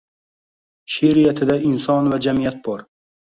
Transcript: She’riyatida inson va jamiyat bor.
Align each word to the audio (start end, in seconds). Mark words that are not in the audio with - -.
She’riyatida 0.93 1.59
inson 1.73 2.11
va 2.15 2.21
jamiyat 2.27 2.59
bor. 2.69 2.85